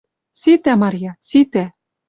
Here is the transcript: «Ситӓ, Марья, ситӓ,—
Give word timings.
«Ситӓ, 0.39 0.73
Марья, 0.81 1.11
ситӓ,— 1.29 1.65